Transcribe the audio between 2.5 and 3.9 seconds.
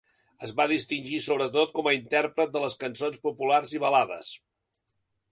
de les cançons populars i